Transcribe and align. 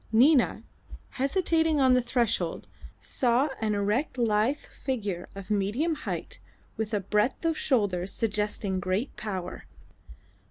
Nina, 0.11 0.63
hesitating 1.11 1.79
on 1.79 1.93
the 1.93 2.01
threshold, 2.01 2.67
saw 3.01 3.49
an 3.59 3.75
erect 3.75 4.17
lithe 4.17 4.57
figure 4.57 5.29
of 5.35 5.51
medium 5.51 5.93
height 5.93 6.39
with 6.75 6.91
a 6.95 6.99
breadth 6.99 7.45
of 7.45 7.55
shoulder 7.55 8.07
suggesting 8.07 8.79
great 8.79 9.15
power. 9.15 9.65